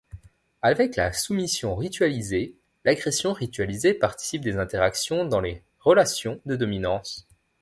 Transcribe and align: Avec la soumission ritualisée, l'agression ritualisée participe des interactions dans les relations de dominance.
Avec 0.63 0.95
la 0.95 1.13
soumission 1.13 1.75
ritualisée, 1.75 2.55
l'agression 2.85 3.33
ritualisée 3.33 3.93
participe 3.93 4.41
des 4.41 4.57
interactions 4.57 5.25
dans 5.25 5.41
les 5.41 5.61
relations 5.79 6.41
de 6.47 6.55
dominance. 6.55 7.27